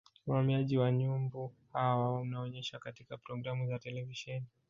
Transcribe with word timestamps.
uhamiaji 0.27 0.77
wa 0.77 0.91
nyumbu 0.91 1.55
hawa 1.73 2.19
unaonyeshwa 2.21 2.79
katika 2.79 3.17
programu 3.17 3.67
za 3.67 3.79
televisheni 3.79 4.45